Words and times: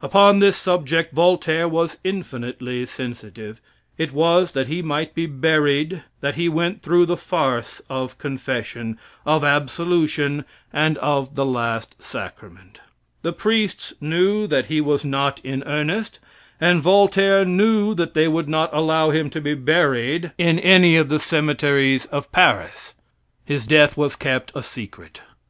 Upon 0.00 0.38
this 0.38 0.56
subject 0.56 1.12
Voltaire 1.12 1.68
was 1.68 1.98
infinitely 2.02 2.86
sensitive. 2.86 3.60
It 3.98 4.10
was 4.10 4.52
that 4.52 4.66
he 4.66 4.80
might 4.80 5.14
be 5.14 5.26
buried 5.26 6.02
that 6.22 6.34
he 6.34 6.48
went 6.48 6.80
through 6.80 7.04
the 7.04 7.18
farce 7.18 7.82
of 7.90 8.16
confession, 8.16 8.98
of 9.26 9.44
absolution, 9.44 10.46
and 10.72 10.96
of 10.96 11.34
the 11.34 11.44
last 11.44 12.02
sacrament. 12.02 12.80
The 13.20 13.34
priests 13.34 13.92
knew 14.00 14.46
that 14.46 14.64
he 14.64 14.80
was 14.80 15.04
not 15.04 15.42
in 15.44 15.62
earnest, 15.66 16.18
and 16.58 16.80
Voltaire 16.80 17.44
knew 17.44 17.94
that 17.94 18.14
they 18.14 18.28
would 18.28 18.48
not 18.48 18.70
allow 18.72 19.10
him 19.10 19.28
to 19.28 19.42
be 19.42 19.52
buried 19.52 20.32
in 20.38 20.58
any 20.60 20.96
of 20.96 21.10
the 21.10 21.20
cemeteries 21.20 22.06
of 22.06 22.32
Paris. 22.32 22.94
His 23.44 23.66
death 23.66 23.98
was 23.98 24.16
kept 24.16 24.52
a 24.54 24.62
secret. 24.62 25.20